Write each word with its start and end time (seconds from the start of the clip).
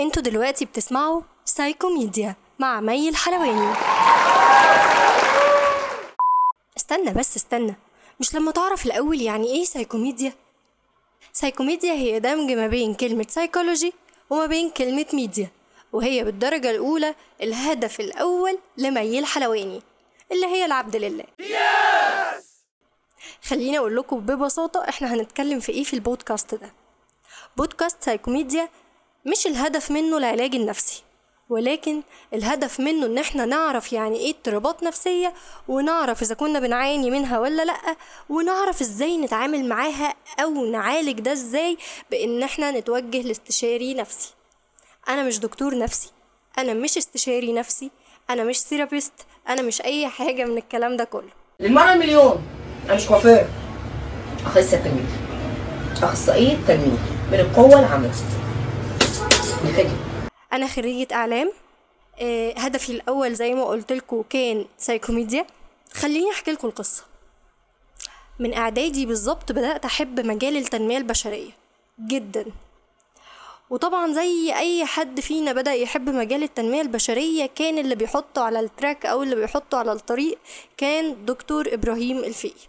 أنتوا 0.00 0.22
دلوقتي 0.22 0.64
بتسمعوا 0.64 1.22
سايكوميديا 1.44 2.36
مع 2.58 2.80
مي 2.80 3.08
الحلواني 3.08 3.72
استنى 6.76 7.10
بس 7.10 7.36
استنى. 7.36 7.74
مش 8.20 8.34
لما 8.34 8.50
تعرف 8.52 8.86
الأول 8.86 9.20
يعني 9.20 9.46
إيه 9.46 9.64
سايكوميديا؟ 9.64 10.32
سايكوميديا 11.32 11.92
هي 11.92 12.20
دمج 12.20 12.50
ما 12.52 12.66
بين 12.66 12.94
كلمة 12.94 13.26
سايكولوجي 13.28 13.92
وما 14.30 14.46
بين 14.46 14.70
كلمة 14.70 15.06
ميديا 15.12 15.50
وهي 15.92 16.24
بالدرجة 16.24 16.70
الأولى 16.70 17.14
الهدف 17.42 18.00
الأول 18.00 18.58
لمي 18.76 19.18
الحلواني 19.18 19.82
اللي 20.32 20.46
هي 20.46 20.64
العبد 20.64 20.96
لله. 20.96 21.24
خليني 23.44 23.78
أقول 23.78 23.96
لكم 23.96 24.20
ببساطة 24.20 24.88
إحنا 24.88 25.14
هنتكلم 25.14 25.60
في 25.60 25.72
إيه 25.72 25.84
في 25.84 25.94
البودكاست 25.94 26.54
ده. 26.54 26.72
بودكاست 27.56 28.02
سايكوميديا 28.02 28.68
مش 29.26 29.46
الهدف 29.46 29.90
منه 29.90 30.16
العلاج 30.18 30.54
النفسي 30.54 31.02
ولكن 31.48 32.02
الهدف 32.34 32.80
منه 32.80 33.06
إن 33.06 33.18
إحنا 33.18 33.44
نعرف 33.44 33.92
يعني 33.92 34.18
إيه 34.18 34.30
اضطرابات 34.34 34.82
نفسية 34.82 35.32
ونعرف 35.68 36.22
إذا 36.22 36.34
كنا 36.34 36.60
بنعاني 36.60 37.10
منها 37.10 37.38
ولا 37.38 37.64
لأ 37.64 37.96
ونعرف 38.28 38.80
إزاي 38.80 39.16
نتعامل 39.16 39.68
معاها 39.68 40.14
أو 40.42 40.64
نعالج 40.66 41.20
ده 41.20 41.32
إزاي 41.32 41.78
بإن 42.10 42.42
إحنا 42.42 42.70
نتوجه 42.70 43.22
لاستشاري 43.22 43.94
نفسي. 43.94 44.30
أنا 45.08 45.22
مش 45.22 45.38
دكتور 45.38 45.78
نفسي 45.78 46.10
أنا 46.58 46.74
مش 46.74 46.96
استشاري 46.98 47.52
نفسي 47.52 47.90
أنا 48.30 48.44
مش 48.44 48.60
therapist 48.60 49.12
أنا 49.48 49.62
مش 49.62 49.82
أي 49.82 50.08
حاجة 50.08 50.44
من 50.44 50.58
الكلام 50.58 50.96
ده 50.96 51.04
كله. 51.04 51.30
للمرة 51.60 51.92
المليون 51.92 52.42
أنا 52.86 52.94
مش 52.94 53.06
كوافير. 53.06 53.46
أخصائية 54.46 54.82
تنمية 54.82 55.04
أخصائية 56.02 56.56
تنمية 56.68 56.98
من 57.32 57.40
القوة 57.40 57.80
العاملة 57.80 58.10
أنا 60.52 60.66
خريجة 60.66 61.14
إعلام. 61.14 61.52
آه، 62.20 62.52
هدفي 62.58 62.92
الأول 62.92 63.34
زي 63.34 63.54
ما 63.54 63.64
قلت 63.64 63.92
لكم 63.92 64.22
كان 64.30 64.66
سايكوميديا 64.78 65.46
خليني 65.92 66.30
أحكي 66.30 66.52
لكم 66.52 66.68
القصة. 66.68 67.04
من 68.38 68.54
إعدادي 68.54 69.06
بالظبط 69.06 69.52
بدأت 69.52 69.84
أحب 69.84 70.20
مجال 70.20 70.56
التنمية 70.56 70.98
البشرية 70.98 71.50
جدا. 72.00 72.44
وطبعا 73.70 74.12
زي 74.12 74.54
أي 74.58 74.84
حد 74.84 75.20
فينا 75.20 75.52
بدأ 75.52 75.74
يحب 75.74 76.08
مجال 76.08 76.42
التنمية 76.42 76.80
البشرية 76.80 77.46
كان 77.46 77.78
اللي 77.78 77.94
بيحطه 77.94 78.42
على 78.42 78.60
ال 78.60 78.68
track 78.68 79.06
أو 79.06 79.22
اللي 79.22 79.36
بيحطه 79.36 79.78
على 79.78 79.92
الطريق 79.92 80.38
كان 80.76 81.24
دكتور 81.24 81.74
إبراهيم 81.74 82.18
الفقي. 82.18 82.66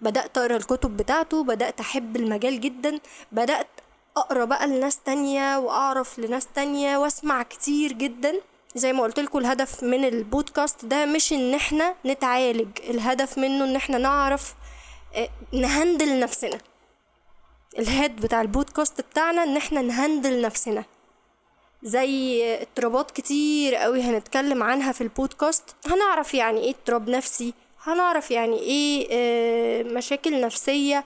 بدأت 0.00 0.38
أقرأ 0.38 0.56
الكتب 0.56 0.96
بتاعته 0.96 1.44
بدأت 1.44 1.80
أحب 1.80 2.16
المجال 2.16 2.60
جدا. 2.60 3.00
بدأت 3.32 3.66
أقرأ 4.16 4.44
بقى 4.44 4.66
لناس 4.66 4.98
تانية 4.98 5.58
وأعرف 5.58 6.18
لناس 6.18 6.46
تانية 6.54 6.98
وأسمع 6.98 7.42
كتير 7.42 7.92
جدا. 7.92 8.34
زي 8.74 8.92
ما 8.92 9.02
قلت 9.02 9.20
لكم 9.20 9.38
الهدف 9.38 9.82
من 9.82 10.04
البودكاست 10.04 10.84
ده 10.84 11.04
مش 11.06 11.32
إن 11.32 11.54
إحنا 11.54 11.94
نتعالج 12.06 12.68
الهدف 12.90 13.38
منه 13.38 13.64
إن 13.64 13.76
إحنا 13.76 13.98
نعرف 13.98 14.54
آه، 15.14 15.28
نهندل 15.52 16.20
نفسنا. 16.20 16.58
الهاد 17.78 18.16
بتاع 18.16 18.40
البودكاست 18.42 19.00
بتاعنا 19.00 19.42
إن 19.42 19.56
إحنا 19.56 19.82
نهندل 19.82 20.40
نفسنا. 20.42 20.84
زي 21.82 22.42
اضطرابات 22.62 23.10
كتير 23.10 23.74
قوي 23.74 24.02
هنتكلم 24.02 24.62
عنها 24.62 24.92
في 24.92 25.00
البودكاست. 25.00 25.64
هنعرف 25.86 26.34
يعني 26.34 26.60
إيه 26.60 26.70
اضطراب 26.70 27.08
نفسي؟ 27.10 27.54
هنعرف 27.82 28.30
يعني 28.30 28.58
إيه 28.58 29.08
آه، 29.10 29.82
مشاكل 29.82 30.40
نفسية؟ 30.40 31.04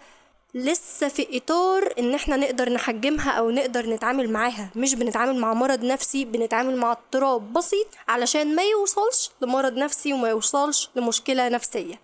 لسه 0.56 1.08
في 1.08 1.36
إطار 1.36 1.94
إن 1.98 2.14
إحنا 2.14 2.36
نقدر 2.36 2.72
نحجمها 2.72 3.30
أو 3.30 3.50
نقدر 3.50 3.86
نتعامل 3.86 4.30
معاها. 4.30 4.70
مش 4.76 4.94
بنتعامل 4.94 5.36
مع 5.38 5.54
مرض 5.54 5.84
نفسي 5.84 6.24
بنتعامل 6.24 6.76
مع 6.76 6.92
اضطراب 6.92 7.52
بسيط 7.52 7.86
علشان 8.08 8.54
ما 8.54 8.62
يوصلش 8.62 9.30
لمرض 9.42 9.72
نفسي 9.72 10.12
وما 10.12 10.28
يوصلش 10.28 10.90
لمشكلة 10.96 11.48
نفسية. 11.48 12.00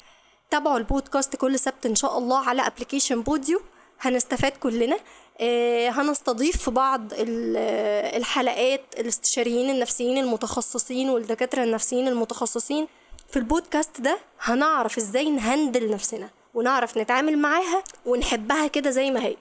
تابعوا 0.51 0.79
البودكاست 0.79 1.37
كل 1.37 1.59
سبت 1.59 1.87
إن 1.87 1.95
شاء 1.95 2.19
الله 2.19 2.49
على 2.49 2.67
application 2.67 3.23
بوديو. 3.23 3.61
هنستفاد 4.01 4.53
كلنا. 4.53 4.97
آه، 5.41 5.89
هنستضيف 5.89 6.57
في 6.57 6.71
بعض 6.71 7.13
آه، 7.15 8.17
الحلقات 8.17 8.85
الاستشاريين 8.99 9.71
النفسيين 9.71 10.19
المتخصصين 10.19 11.11
والدكاترة 11.11 11.65
النفسيين 11.65 12.09
المتخصصين. 12.09 12.89
في 13.31 13.39
البودكاست 13.39 14.01
ده 14.01 14.19
هنعرف 14.41 14.99
إزاي 14.99 15.31
نهندل 15.31 15.91
نفسنا. 15.91 16.42
ونعرف 16.55 16.99
نتعامل 16.99 17.39
معاها 17.39 17.85
ونحبها 18.07 18.67
كده 18.67 18.91
زي 18.91 19.11
ما 19.11 19.25
هي. 19.25 19.37